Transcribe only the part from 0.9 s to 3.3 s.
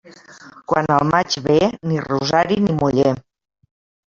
el maig ve, ni rosari ni muller.